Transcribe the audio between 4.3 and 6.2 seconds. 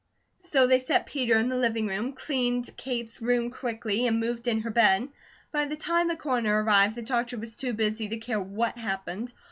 in her bed. By the time the